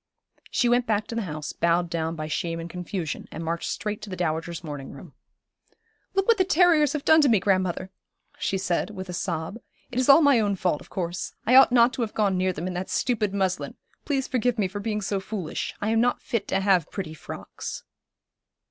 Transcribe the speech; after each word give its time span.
She 0.49 0.67
went 0.67 0.87
back 0.87 1.05
to 1.09 1.13
the 1.13 1.21
house, 1.29 1.53
bowed 1.53 1.87
down 1.87 2.15
by 2.15 2.25
shame 2.25 2.59
and 2.59 2.67
confusion, 2.67 3.27
and 3.31 3.45
marched 3.45 3.69
straight 3.69 4.01
to 4.01 4.09
the 4.09 4.15
dowager's 4.15 4.63
morning 4.63 4.89
room. 4.89 5.13
'Look 6.15 6.27
what 6.27 6.39
the 6.39 6.43
terriers 6.43 6.93
have 6.93 7.05
done 7.05 7.21
to 7.21 7.29
me, 7.29 7.39
grandmother,' 7.39 7.91
she 8.39 8.57
said, 8.57 8.89
with 8.89 9.09
a 9.09 9.13
sob. 9.13 9.59
'It 9.91 9.99
is 9.99 10.09
all 10.09 10.23
my 10.23 10.39
own 10.39 10.55
fault, 10.55 10.81
of 10.81 10.89
course. 10.89 11.33
I 11.45 11.53
ought 11.55 11.71
not 11.71 11.93
to 11.93 12.01
have 12.01 12.15
gone 12.15 12.35
near 12.35 12.51
them 12.51 12.65
in 12.65 12.73
that 12.73 12.89
stupid 12.89 13.31
muslin. 13.31 13.75
Please 14.03 14.27
forgive 14.27 14.57
me 14.57 14.67
for 14.67 14.79
being 14.79 15.01
so 15.01 15.19
foolish. 15.19 15.75
I 15.81 15.89
am 15.89 16.01
not 16.01 16.19
fit 16.23 16.47
to 16.47 16.61
have 16.61 16.89
pretty 16.89 17.13
frocks.' 17.13 17.83